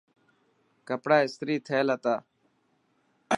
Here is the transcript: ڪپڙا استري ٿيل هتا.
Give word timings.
ڪپڙا 0.87 1.17
استري 1.25 1.55
ٿيل 1.67 1.87
هتا. 1.93 2.15